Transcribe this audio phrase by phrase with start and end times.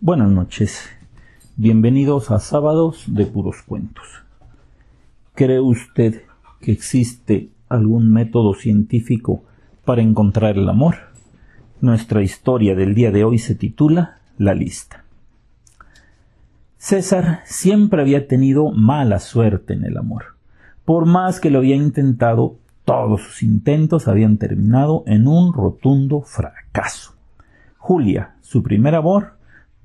[0.00, 0.88] Buenas noches.
[1.56, 4.06] Bienvenidos a Sábados de Puros Cuentos.
[5.34, 6.22] ¿Cree usted
[6.60, 9.42] que existe algún método científico
[9.84, 10.94] para encontrar el amor?
[11.80, 15.02] Nuestra historia del día de hoy se titula La lista.
[16.76, 20.36] César siempre había tenido mala suerte en el amor.
[20.84, 22.54] Por más que lo había intentado,
[22.84, 27.14] todos sus intentos habían terminado en un rotundo fracaso.
[27.78, 29.37] Julia, su primer amor,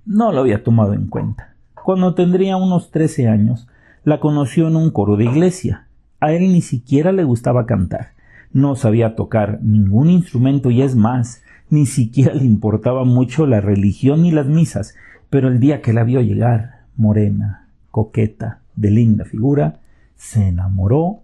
[0.05, 1.53] no lo había tomado en cuenta.
[1.73, 3.67] Cuando tendría unos trece años,
[4.03, 5.87] la conoció en un coro de iglesia.
[6.19, 8.11] A él ni siquiera le gustaba cantar.
[8.51, 14.21] No sabía tocar ningún instrumento y es más, ni siquiera le importaba mucho la religión
[14.21, 14.95] ni las misas,
[15.29, 19.79] pero el día que la vio llegar, morena, coqueta, de linda figura,
[20.15, 21.23] se enamoró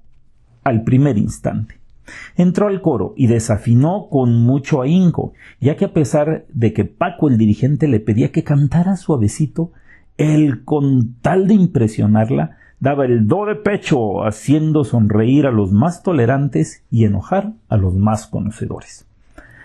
[0.63, 1.78] al primer instante.
[2.35, 7.29] Entró al coro y desafinó con mucho ahínco, ya que a pesar de que Paco
[7.29, 9.71] el dirigente le pedía que cantara suavecito,
[10.17, 16.03] él, con tal de impresionarla, daba el do de pecho, haciendo sonreír a los más
[16.03, 19.05] tolerantes y enojar a los más conocedores.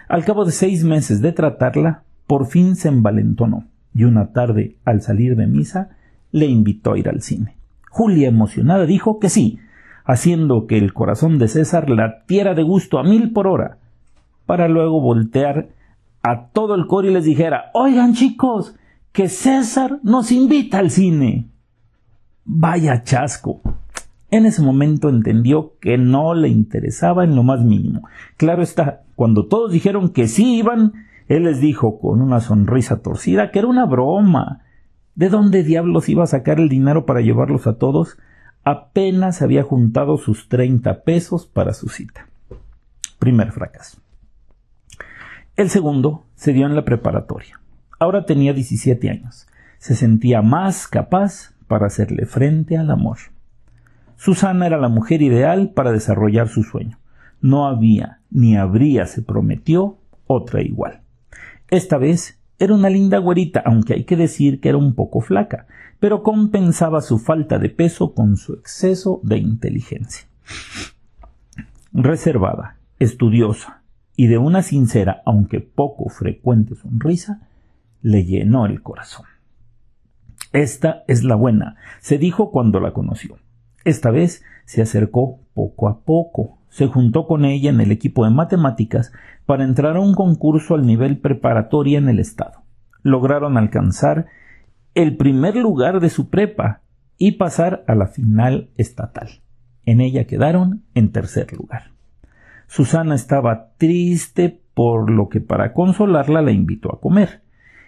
[0.09, 3.65] Al cabo de seis meses de tratarla, por fin se envalentonó,
[3.95, 5.91] y una tarde, al salir de misa,
[6.33, 7.57] le invitó a ir al cine.
[7.91, 9.59] Julia, emocionada, dijo que sí,
[10.05, 13.79] haciendo que el corazón de César latiera de gusto a mil por hora,
[14.47, 15.69] para luego voltear
[16.23, 18.77] a todo el coro y les dijera Oigan chicos,
[19.13, 21.49] que César nos invita al cine.
[22.45, 23.61] Vaya chasco.
[24.31, 28.09] En ese momento entendió que no le interesaba en lo más mínimo.
[28.37, 30.93] Claro está, cuando todos dijeron que sí iban,
[31.29, 34.63] él les dijo con una sonrisa torcida que era una broma.
[35.15, 38.19] ¿De dónde diablos iba a sacar el dinero para llevarlos a todos?
[38.65, 42.29] Apenas había juntado sus treinta pesos para su cita.
[43.19, 43.99] Primer fracaso.
[45.57, 47.61] El segundo se dio en la preparatoria.
[47.99, 49.47] Ahora tenía 17 años.
[49.79, 53.19] Se sentía más capaz para hacerle frente al amor.
[54.17, 56.99] Susana era la mujer ideal para desarrollar su sueño.
[57.43, 61.03] No había ni habría, se prometió, otra igual.
[61.69, 65.67] Esta vez era una linda güerita, aunque hay que decir que era un poco flaca,
[65.99, 70.27] pero compensaba su falta de peso con su exceso de inteligencia.
[71.93, 73.83] Reservada, estudiosa
[74.17, 77.49] y de una sincera, aunque poco frecuente sonrisa,
[78.03, 79.27] le llenó el corazón.
[80.53, 83.39] Esta es la buena, se dijo cuando la conoció.
[83.85, 88.33] Esta vez se acercó poco a poco, se juntó con ella en el equipo de
[88.33, 89.13] matemáticas
[89.47, 92.65] para entrar a un concurso al nivel preparatoria en el estado.
[93.05, 94.27] Lograron alcanzar
[94.97, 96.81] el primer lugar de su prepa
[97.17, 99.29] y pasar a la final estatal.
[99.87, 101.93] En ella quedaron en tercer lugar.
[102.67, 107.44] Susana estaba triste por lo que para consolarla la invitó a comer.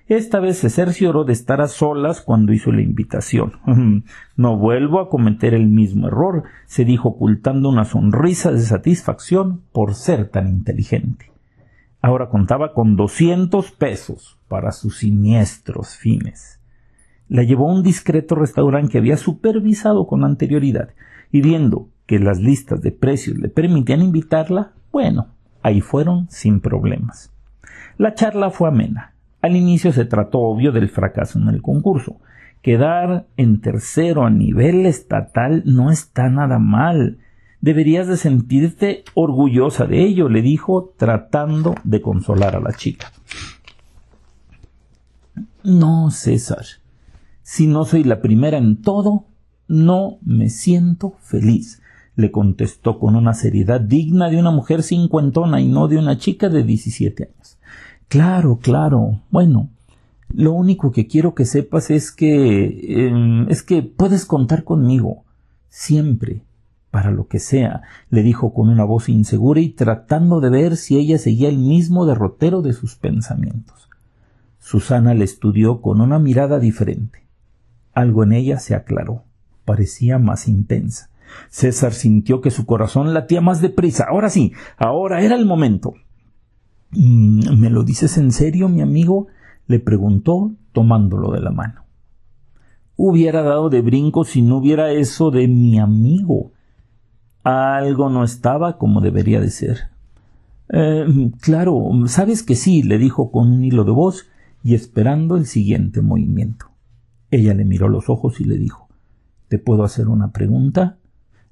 [0.09, 3.55] Esta vez se cercioró de estar a solas cuando hizo la invitación.
[4.37, 9.95] no vuelvo a cometer el mismo error, se dijo ocultando una sonrisa de satisfacción por
[9.95, 11.33] ser tan inteligente.
[12.03, 16.61] Ahora contaba con doscientos pesos para sus siniestros fines.
[17.29, 20.91] La llevó a un discreto restaurante que había supervisado con anterioridad,
[21.33, 25.27] y viendo que las listas de precios le permitían invitarla, bueno,
[25.65, 27.33] ahí fueron sin problemas.
[27.99, 29.16] La charla fue amena.
[29.47, 32.17] Al inicio se trató obvio del fracaso en el concurso.
[32.63, 37.19] Quedar en tercero a nivel estatal no está nada mal.
[37.61, 43.13] Deberías de sentirte orgullosa de ello, le dijo, tratando de consolar a la chica.
[45.63, 46.67] No, César.
[47.43, 49.27] Si no soy la primera en todo,
[49.69, 51.83] no me siento feliz,
[52.17, 56.49] le contestó con una seriedad digna de una mujer cincuentona y no de una chica
[56.49, 57.59] de diecisiete años.
[58.09, 59.21] Claro, claro.
[59.31, 59.71] Bueno,
[60.29, 65.25] lo único que quiero que sepas es que em, es que puedes contar conmigo
[65.69, 66.43] siempre
[66.91, 70.97] para lo que sea, le dijo con una voz insegura y tratando de ver si
[70.97, 73.91] ella seguía el mismo derrotero de sus pensamientos.
[74.59, 77.27] Susana le estudió con una mirada diferente.
[77.93, 79.25] Algo en ella se aclaró,
[79.67, 81.11] parecía más intensa.
[81.51, 84.07] César sintió que su corazón latía más deprisa.
[84.09, 85.95] Ahora sí, ahora era el momento.
[86.93, 89.29] Mm, ¿Me lo dices en serio, mi amigo?
[89.67, 91.85] le preguntó, tomándolo de la mano.
[92.97, 96.53] Hubiera dado de brinco si no hubiera eso de mi amigo.
[97.43, 99.91] Algo no estaba como debería de ser.
[100.69, 104.27] Eh, claro, sabes que sí, le dijo con un hilo de voz
[104.63, 106.67] y esperando el siguiente movimiento.
[107.31, 108.89] Ella le miró los ojos y le dijo
[109.49, 110.99] ¿Te puedo hacer una pregunta?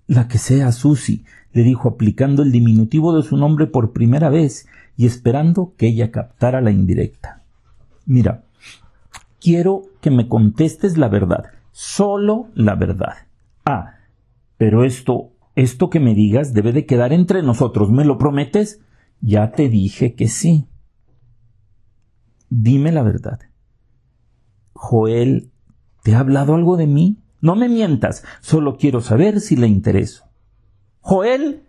[0.07, 4.67] La que sea, Susy, le dijo aplicando el diminutivo de su nombre por primera vez
[4.97, 7.43] y esperando que ella captara la indirecta.
[8.05, 8.45] Mira,
[9.41, 13.15] quiero que me contestes la verdad, solo la verdad.
[13.65, 13.95] Ah,
[14.59, 18.81] pero esto, esto que me digas debe de quedar entre nosotros, ¿me lo prometes?
[19.21, 20.67] Ya te dije que sí.
[22.51, 23.41] Dime la verdad.
[24.75, 25.51] Joel,
[26.03, 27.24] ¿te ha hablado algo de mí?
[27.45, 30.25] No me mientas, solo quiero saber si le intereso.
[31.01, 31.63] Joel,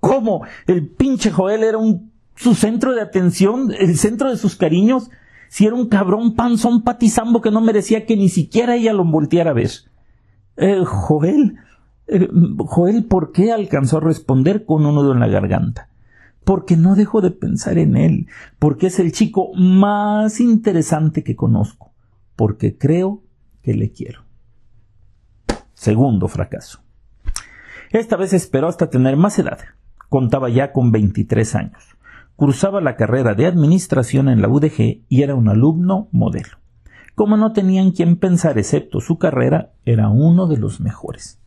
[0.00, 0.46] ¿cómo?
[0.66, 5.10] El pinche Joel era un su centro de atención, el centro de sus cariños,
[5.50, 9.50] si era un cabrón panzón patizambo que no merecía que ni siquiera ella lo volteara
[9.50, 9.70] a ver.
[10.56, 11.56] Eh, Joel,
[12.06, 12.26] eh,
[12.56, 15.90] Joel, ¿por qué alcanzó a responder con un nudo en la garganta?
[16.42, 18.28] Porque no dejo de pensar en él,
[18.58, 21.92] porque es el chico más interesante que conozco,
[22.34, 23.20] porque creo
[23.60, 24.27] que le quiero.
[25.78, 26.80] Segundo fracaso.
[27.90, 29.60] Esta vez esperó hasta tener más edad.
[30.08, 31.98] Contaba ya con 23 años
[32.38, 36.58] cursaba la carrera de administración en la UDG y era un alumno modelo.
[37.16, 41.40] Como no tenían quien pensar excepto su carrera, era uno de los mejores.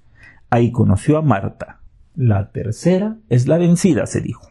[0.50, 1.80] Ahí conoció a Marta.
[2.14, 4.50] La tercera es la vencida, se dijo.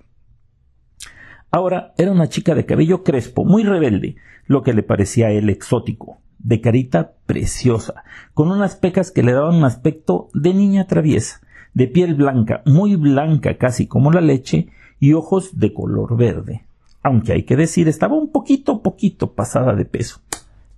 [1.50, 4.16] Ahora era una chica de cabello crespo, muy rebelde,
[4.46, 8.04] lo que le parecía a él exótico, de carita preciosa,
[8.34, 11.40] con unas pecas que le daban un aspecto de niña traviesa,
[11.74, 16.64] de piel blanca, muy blanca casi como la leche, y ojos de color verde.
[17.02, 20.20] Aunque hay que decir, estaba un poquito, poquito pasada de peso.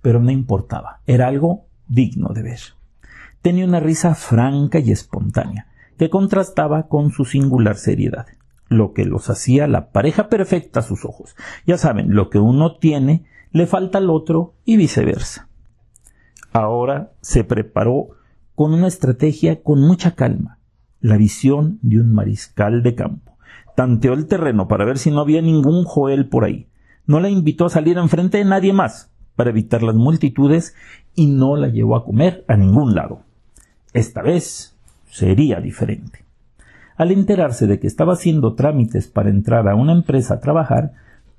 [0.01, 2.59] Pero no importaba, era algo digno de ver.
[3.41, 5.67] Tenía una risa franca y espontánea,
[5.97, 8.27] que contrastaba con su singular seriedad,
[8.69, 11.35] lo que los hacía la pareja perfecta a sus ojos.
[11.65, 15.49] Ya saben, lo que uno tiene le falta al otro y viceversa.
[16.53, 18.09] Ahora se preparó
[18.55, 20.59] con una estrategia con mucha calma,
[21.01, 23.33] la visión de un mariscal de campo
[23.75, 26.67] tanteó el terreno para ver si no había ningún Joel por ahí.
[27.05, 30.75] No la invitó a salir enfrente de nadie más para evitar las multitudes
[31.15, 33.21] y no la llevó a comer a ningún lado.
[33.93, 34.75] Esta vez
[35.09, 36.23] sería diferente.
[36.95, 40.93] Al enterarse de que estaba haciendo trámites para entrar a una empresa a trabajar,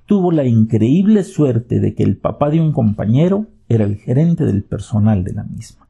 [0.07, 4.63] tuvo la increíble suerte de que el papá de un compañero era el gerente del
[4.63, 5.87] personal de la misma.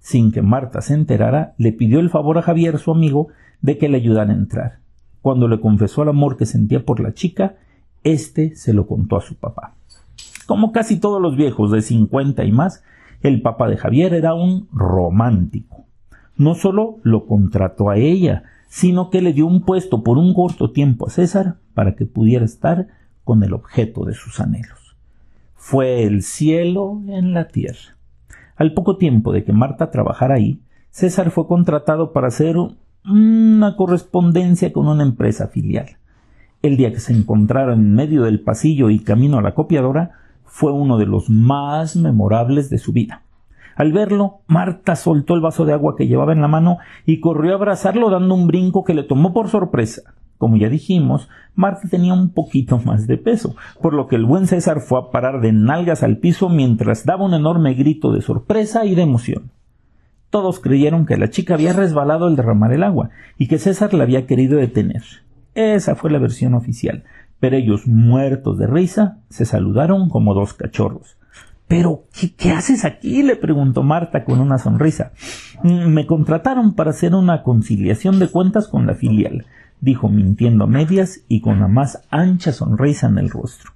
[0.00, 3.28] Sin que Marta se enterara, le pidió el favor a Javier, su amigo,
[3.62, 4.84] de que le ayudara a entrar
[5.24, 7.54] cuando le confesó el amor que sentía por la chica,
[8.02, 9.72] éste se lo contó a su papá.
[10.44, 12.84] Como casi todos los viejos de cincuenta y más,
[13.22, 15.86] el papá de Javier era un romántico.
[16.36, 20.72] No solo lo contrató a ella, sino que le dio un puesto por un corto
[20.72, 22.88] tiempo a César para que pudiera estar
[23.24, 24.83] con el objeto de sus anhelos.
[25.66, 27.96] Fue el cielo en la tierra.
[28.54, 32.56] Al poco tiempo de que Marta trabajara ahí, César fue contratado para ser
[33.06, 35.96] una correspondencia con una empresa filial.
[36.60, 40.10] El día que se encontraron en medio del pasillo y camino a la copiadora
[40.44, 43.22] fue uno de los más memorables de su vida.
[43.74, 46.76] Al verlo, Marta soltó el vaso de agua que llevaba en la mano
[47.06, 50.12] y corrió a abrazarlo dando un brinco que le tomó por sorpresa.
[50.44, 54.46] Como ya dijimos, Marta tenía un poquito más de peso, por lo que el buen
[54.46, 58.84] César fue a parar de nalgas al piso mientras daba un enorme grito de sorpresa
[58.84, 59.52] y de emoción.
[60.28, 63.08] Todos creyeron que la chica había resbalado al derramar el agua
[63.38, 65.02] y que César la había querido detener.
[65.54, 67.04] Esa fue la versión oficial,
[67.40, 71.16] pero ellos, muertos de risa, se saludaron como dos cachorros.
[71.68, 73.22] ¿Pero qué, qué haces aquí?
[73.22, 75.12] le preguntó Marta con una sonrisa.
[75.62, 79.46] Mm, me contrataron para hacer una conciliación de cuentas con la filial,
[79.84, 83.72] dijo mintiendo a medias y con la más ancha sonrisa en el rostro.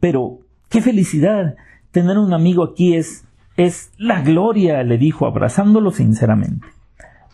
[0.00, 1.56] Pero, qué felicidad.
[1.90, 3.24] Tener un amigo aquí es
[3.58, 6.68] es la gloria, le dijo abrazándolo sinceramente.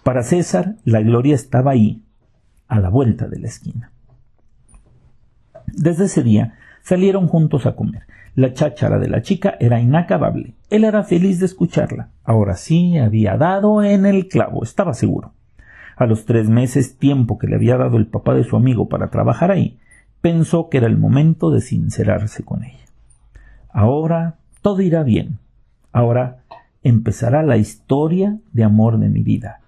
[0.03, 2.03] Para César, la gloria estaba ahí,
[2.67, 3.93] a la vuelta de la esquina.
[5.67, 8.05] Desde ese día salieron juntos a comer.
[8.35, 10.55] La cháchara de la chica era inacabable.
[10.71, 12.09] Él era feliz de escucharla.
[12.25, 15.35] Ahora sí había dado en el clavo, estaba seguro.
[15.97, 19.11] A los tres meses, tiempo que le había dado el papá de su amigo para
[19.11, 19.79] trabajar ahí,
[20.21, 22.85] pensó que era el momento de sincerarse con ella.
[23.71, 25.39] Ahora todo irá bien.
[25.93, 26.45] Ahora
[26.83, 29.61] empezará la historia de amor de mi vida.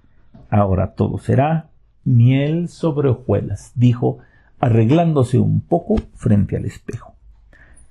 [0.51, 1.69] Ahora todo será
[2.05, 4.19] miel sobre hojuelas, dijo,
[4.61, 7.15] arreglándose un poco frente al espejo.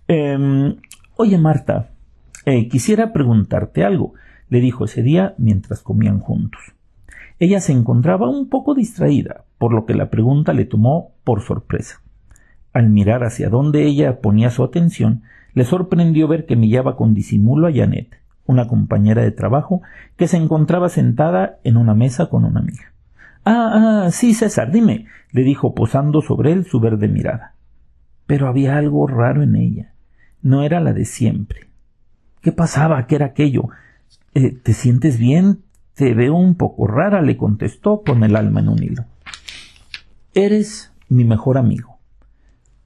[0.07, 0.77] Em,
[1.17, 1.89] oye, Marta,
[2.45, 4.13] eh, quisiera preguntarte algo,
[4.49, 6.61] le dijo ese día mientras comían juntos.
[7.39, 12.01] Ella se encontraba un poco distraída, por lo que la pregunta le tomó por sorpresa.
[12.73, 15.23] Al mirar hacia donde ella ponía su atención,
[15.53, 18.15] le sorprendió ver que miraba con disimulo a Janet,
[18.45, 19.81] una compañera de trabajo
[20.17, 22.93] que se encontraba sentada en una mesa con una amiga.
[23.43, 27.55] Ah, ah, sí, César, dime, le dijo posando sobre él su verde mirada.
[28.25, 29.93] Pero había algo raro en ella.
[30.41, 31.67] No era la de siempre.
[32.41, 33.05] ¿Qué pasaba?
[33.07, 33.69] ¿Qué era aquello?
[34.33, 35.64] Eh, ¿Te sientes bien?
[35.95, 39.05] Te veo un poco rara, le contestó con el alma en un hilo.
[40.33, 41.99] Eres mi mejor amigo,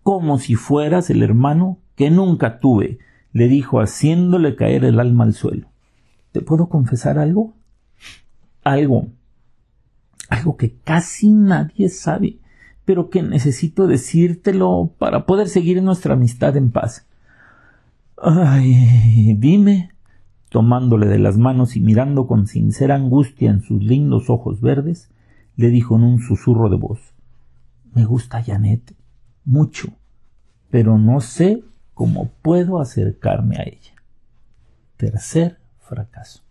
[0.03, 2.99] como si fueras el hermano que nunca tuve,
[3.33, 5.69] le dijo haciéndole caer el alma al suelo.
[6.31, 7.53] ¿Te puedo confesar algo?
[8.63, 9.07] Algo.
[10.29, 12.37] Algo que casi nadie sabe,
[12.85, 17.07] pero que necesito decírtelo para poder seguir nuestra amistad en paz.
[18.21, 19.91] Ay, dime,
[20.49, 25.09] tomándole de las manos y mirando con sincera angustia en sus lindos ojos verdes,
[25.55, 26.99] le dijo en un susurro de voz
[27.93, 28.95] Me gusta Janet
[29.45, 29.89] mucho,
[30.69, 31.63] pero no sé
[31.93, 33.93] cómo puedo acercarme a ella.
[34.97, 36.43] Tercer fracaso.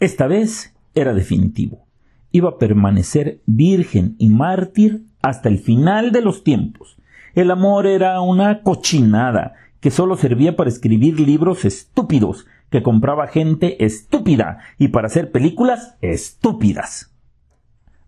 [0.00, 1.86] Esta vez era definitivo.
[2.32, 6.96] Iba a permanecer virgen y mártir hasta el final de los tiempos.
[7.34, 13.84] El amor era una cochinada que solo servía para escribir libros estúpidos que compraba gente
[13.84, 17.12] estúpida y para hacer películas estúpidas.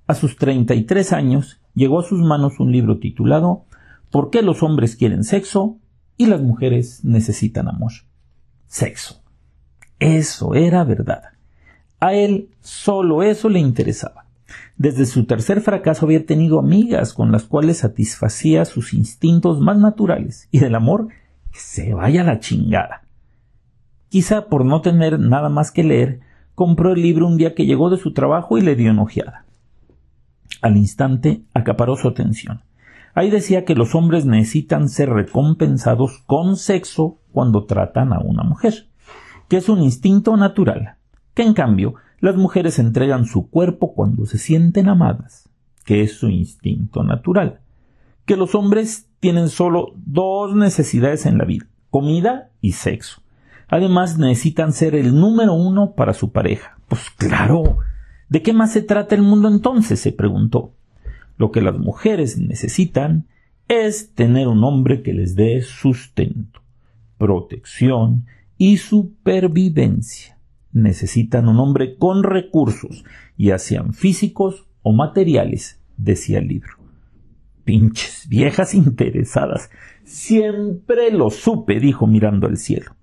[0.06, 3.64] A sus 33 años llegó a sus manos un libro titulado
[4.10, 5.78] ¿Por qué los hombres quieren sexo
[6.16, 7.92] y las mujeres necesitan amor?
[8.66, 9.22] Sexo.
[9.98, 11.22] Eso era verdad.
[11.98, 14.26] A él solo eso le interesaba.
[14.76, 20.48] Desde su tercer fracaso había tenido amigas con las cuales satisfacía sus instintos más naturales
[20.50, 21.08] y del amor
[21.52, 23.01] se vaya la chingada.
[24.12, 26.20] Quizá por no tener nada más que leer,
[26.54, 29.46] compró el libro un día que llegó de su trabajo y le dio enojeada.
[30.60, 32.60] Al instante acaparó su atención.
[33.14, 38.86] Ahí decía que los hombres necesitan ser recompensados con sexo cuando tratan a una mujer,
[39.48, 40.96] que es un instinto natural,
[41.32, 45.48] que en cambio las mujeres entregan su cuerpo cuando se sienten amadas,
[45.86, 47.60] que es su instinto natural,
[48.26, 53.21] que los hombres tienen solo dos necesidades en la vida, comida y sexo,
[53.72, 56.76] Además, necesitan ser el número uno para su pareja.
[56.88, 57.78] Pues claro.
[58.28, 59.98] ¿De qué más se trata el mundo entonces?
[59.98, 60.74] se preguntó.
[61.38, 63.28] Lo que las mujeres necesitan
[63.68, 66.60] es tener un hombre que les dé sustento,
[67.16, 68.26] protección
[68.58, 70.36] y supervivencia.
[70.72, 73.06] Necesitan un hombre con recursos,
[73.38, 76.76] ya sean físicos o materiales, decía el libro.
[77.64, 79.70] Pinches viejas interesadas.
[80.04, 82.96] Siempre lo supe, dijo mirando al cielo.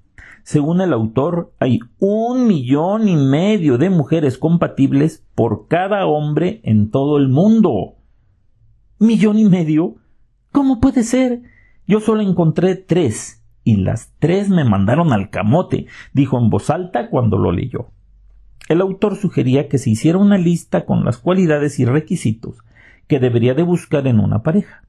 [0.50, 6.90] Según el autor, hay un millón y medio de mujeres compatibles por cada hombre en
[6.90, 7.98] todo el mundo.
[8.98, 9.98] ¿Millón y medio?
[10.52, 11.44] ¿Cómo puede ser?
[11.86, 17.12] Yo solo encontré tres, y las tres me mandaron al camote, dijo en voz alta
[17.12, 17.92] cuando lo leyó.
[18.70, 22.58] El autor sugería que se hiciera una lista con las cualidades y requisitos
[23.06, 24.82] que debería de buscar en una pareja.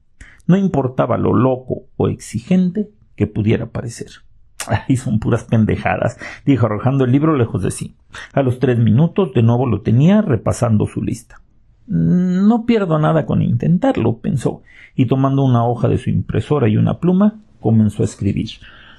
[0.47, 4.23] No importaba lo loco o exigente que pudiera parecer.
[4.87, 7.95] Ay, son puras pendejadas, dijo arrojando el libro lejos de sí.
[8.33, 11.41] A los tres minutos de nuevo lo tenía repasando su lista.
[11.87, 14.61] No pierdo nada con intentarlo, pensó,
[14.95, 18.49] y tomando una hoja de su impresora y una pluma, comenzó a escribir.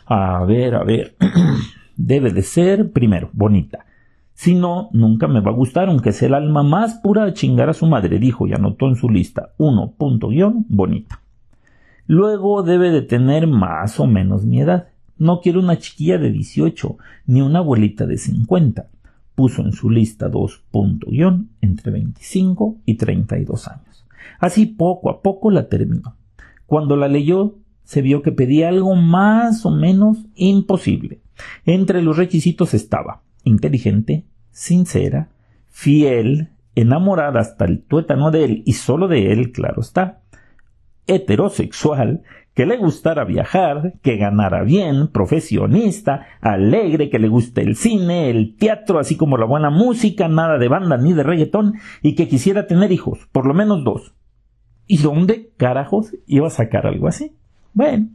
[0.07, 1.17] A ver, a ver.
[1.97, 3.87] Debe de ser, primero, bonita.
[4.35, 7.69] Si no, nunca me va a gustar, aunque sea el alma más pura de chingar
[7.69, 9.53] a su madre, dijo y anotó en su lista.
[9.59, 11.21] Uno, punto guion, bonita.
[12.07, 14.89] Luego debe de tener más o menos mi edad.
[15.19, 18.89] No quiero una chiquilla de 18 ni una abuelita de 50.
[19.35, 24.05] Puso en su lista dos punto guion entre 25 y 32 años.
[24.39, 26.17] Así poco a poco la terminó.
[26.67, 31.21] Cuando la leyó, se vio que pedía algo más o menos imposible.
[31.67, 35.29] Entre los requisitos estaba inteligente, sincera,
[35.69, 40.22] fiel, enamorada hasta el tuétano de él y solo de él, claro está,
[41.07, 42.23] heterosexual,
[42.55, 48.57] que le gustara viajar, que ganara bien, profesionista, alegre, que le guste el cine, el
[48.57, 52.67] teatro, así como la buena música, nada de banda ni de reggaetón, y que quisiera
[52.67, 54.15] tener hijos, por lo menos dos.
[54.87, 57.37] ¿Y dónde carajos iba a sacar algo así?
[57.73, 58.11] Bueno,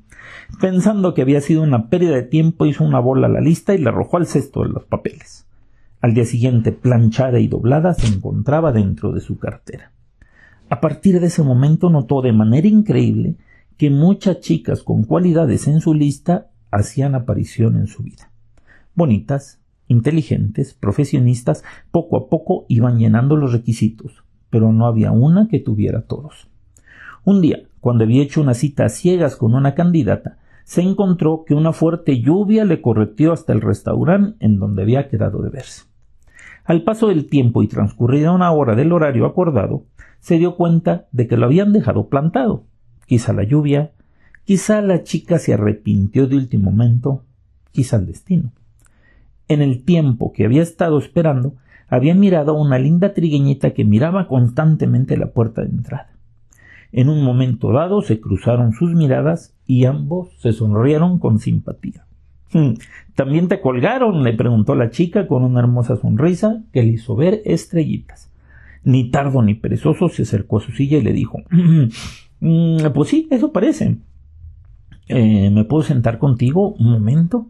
[0.61, 3.79] pensando que había sido una pérdida de tiempo, hizo una bola a la lista y
[3.79, 5.47] la arrojó al cesto de los papeles.
[5.99, 9.93] Al día siguiente, planchada y doblada, se encontraba dentro de su cartera.
[10.69, 13.35] A partir de ese momento notó de manera increíble
[13.77, 18.31] que muchas chicas con cualidades en su lista hacían aparición en su vida.
[18.93, 25.59] Bonitas, inteligentes, profesionistas, poco a poco iban llenando los requisitos, pero no había una que
[25.59, 26.49] tuviera todos.
[27.23, 31.53] Un día, cuando había hecho una cita a ciegas con una candidata, se encontró que
[31.53, 35.83] una fuerte lluvia le correteó hasta el restaurante en donde había quedado de verse.
[36.65, 39.85] Al paso del tiempo y transcurrida una hora del horario acordado,
[40.27, 42.65] se dio cuenta de que lo habían dejado plantado
[43.05, 43.93] quizá la lluvia,
[44.43, 47.23] quizá la chica se arrepintió de último momento,
[47.71, 48.51] quizá el destino.
[49.47, 51.53] En el tiempo que había estado esperando,
[51.87, 56.11] había mirado a una linda trigueñita que miraba constantemente la puerta de entrada.
[56.91, 62.05] En un momento dado se cruzaron sus miradas y ambos se sonrieron con simpatía.
[62.51, 62.73] Hmm,
[63.15, 64.23] ¿También te colgaron?
[64.23, 68.29] le preguntó la chica con una hermosa sonrisa que le hizo ver estrellitas.
[68.87, 71.39] Ni tardo ni perezoso se acercó a su silla y le dijo
[72.39, 73.97] mm, Pues sí, eso parece.
[75.09, 77.47] Eh, ¿Me puedo sentar contigo un momento?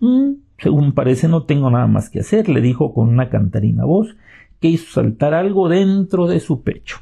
[0.00, 4.16] Mm, según parece no tengo nada más que hacer, le dijo con una cantarina voz
[4.58, 6.96] que hizo saltar algo dentro de su pecho.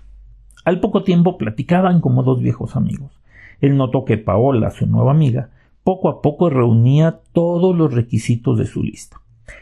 [0.64, 3.12] Al poco tiempo platicaban como dos viejos amigos.
[3.60, 5.50] Él notó que Paola, su nueva amiga,
[5.84, 9.20] poco a poco reunía todos los requisitos de su lista.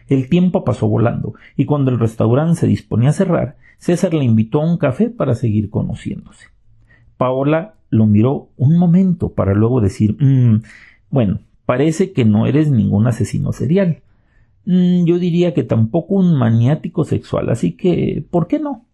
[0.08, 4.60] El tiempo pasó volando, y cuando el restaurante se disponía a cerrar, César le invitó
[4.60, 6.48] a un café para seguir conociéndose.
[7.16, 10.62] Paola lo miró un momento para luego decir mm,
[11.08, 14.02] bueno, parece que no eres ningún asesino serial.
[14.66, 18.84] Mm, yo diría que tampoco un maniático sexual, así que ¿por qué no?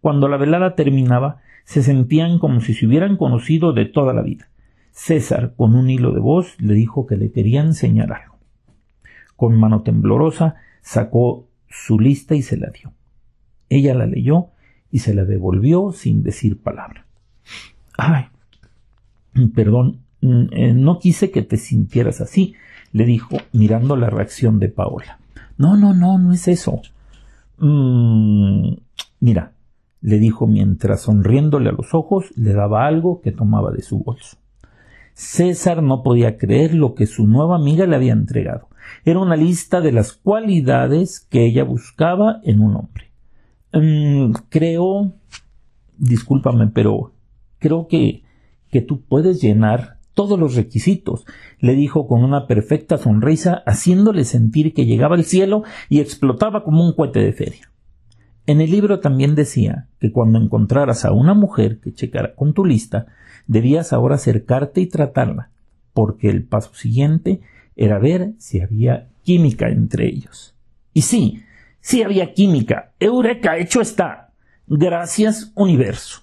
[0.00, 4.48] Cuando la velada terminaba, se sentían como si se hubieran conocido de toda la vida.
[4.92, 8.36] César, con un hilo de voz, le dijo que le quería enseñar algo.
[9.34, 12.92] Con mano temblorosa, sacó su lista y se la dio.
[13.74, 14.50] Ella la leyó
[14.92, 17.06] y se la devolvió sin decir palabra.
[17.98, 18.26] Ay,
[19.52, 22.54] perdón, mm, eh, no quise que te sintieras así,
[22.92, 25.18] le dijo, mirando la reacción de Paola.
[25.58, 26.82] No, no, no, no es eso.
[27.58, 28.74] Mm,
[29.18, 29.52] mira,
[30.00, 34.36] le dijo mientras sonriéndole a los ojos le daba algo que tomaba de su bolso.
[35.14, 38.68] César no podía creer lo que su nueva amiga le había entregado.
[39.04, 43.13] Era una lista de las cualidades que ella buscaba en un hombre.
[43.74, 45.12] Mm, creo,
[45.98, 47.12] discúlpame, pero
[47.58, 48.22] creo que,
[48.70, 51.26] que tú puedes llenar todos los requisitos,
[51.58, 56.84] le dijo con una perfecta sonrisa, haciéndole sentir que llegaba al cielo y explotaba como
[56.84, 57.72] un cohete de feria.
[58.46, 62.64] En el libro también decía que cuando encontraras a una mujer que checara con tu
[62.64, 63.06] lista,
[63.46, 65.50] debías ahora acercarte y tratarla,
[65.92, 67.40] porque el paso siguiente
[67.74, 70.54] era ver si había química entre ellos.
[70.92, 71.42] Y sí,
[71.84, 72.92] sí había química.
[72.98, 74.32] Eureka, hecho está.
[74.66, 76.22] Gracias, universo.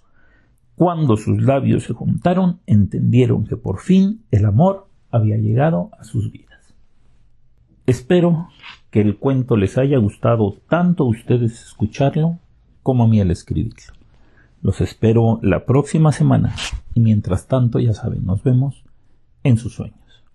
[0.75, 6.31] Cuando sus labios se juntaron, entendieron que por fin el amor había llegado a sus
[6.31, 6.73] vidas.
[7.85, 8.47] Espero
[8.89, 12.39] que el cuento les haya gustado tanto a ustedes escucharlo
[12.81, 13.93] como a mí al escribirlo.
[14.63, 16.55] Los espero la próxima semana
[16.95, 18.83] y mientras tanto ya saben, nos vemos
[19.43, 20.00] en sus sueños.